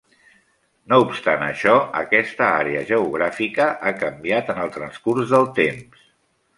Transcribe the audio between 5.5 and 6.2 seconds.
temps.